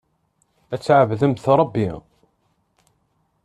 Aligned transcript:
Ad 0.73 0.79
tɛebdemt 0.81 1.45
Ṛebbi. 1.59 1.89